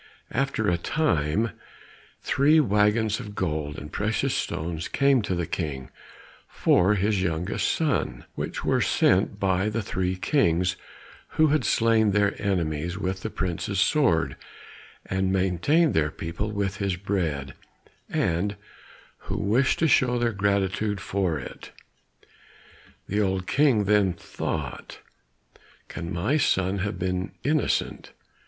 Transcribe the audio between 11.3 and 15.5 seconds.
who had slain their enemies with the prince's sword, and